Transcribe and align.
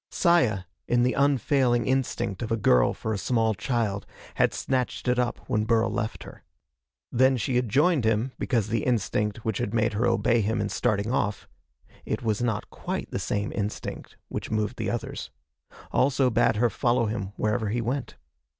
Saya, 0.09 0.65
in 0.87 1.03
the 1.03 1.13
unfailing 1.13 1.85
instinct 1.85 2.41
of 2.41 2.51
a 2.51 2.57
girl 2.57 2.91
for 2.91 3.13
a 3.13 3.19
small 3.19 3.53
child, 3.53 4.07
had 4.33 4.51
snatched 4.51 5.07
it 5.07 5.19
up 5.19 5.47
when 5.47 5.63
Burl 5.63 5.91
left 5.91 6.23
her. 6.23 6.43
Then 7.11 7.37
she 7.37 7.55
had 7.55 7.69
joined 7.69 8.03
him 8.03 8.31
because 8.39 8.69
the 8.69 8.81
instinct 8.83 9.45
which 9.45 9.59
had 9.59 9.75
made 9.75 9.93
her 9.93 10.07
obey 10.07 10.41
him 10.41 10.59
in 10.59 10.69
starting 10.69 11.11
off 11.11 11.47
it 12.03 12.23
was 12.23 12.41
not 12.41 12.71
quite 12.71 13.11
the 13.11 13.19
same 13.19 13.51
instinct 13.53 14.17
which 14.27 14.49
moved 14.49 14.77
the 14.77 14.89
others 14.89 15.29
also 15.91 16.31
bade 16.31 16.55
her 16.55 16.71
follow 16.71 17.05
him 17.05 17.33
wherever 17.37 17.69
he 17.69 17.79
went. 17.79 18.15